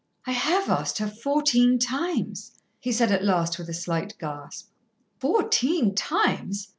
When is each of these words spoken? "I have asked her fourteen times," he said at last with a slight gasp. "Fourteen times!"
"I 0.25 0.31
have 0.31 0.67
asked 0.67 0.97
her 0.97 1.07
fourteen 1.07 1.77
times," 1.77 2.53
he 2.79 2.91
said 2.91 3.11
at 3.11 3.23
last 3.23 3.59
with 3.59 3.69
a 3.69 3.73
slight 3.75 4.15
gasp. 4.17 4.71
"Fourteen 5.19 5.93
times!" 5.93 6.69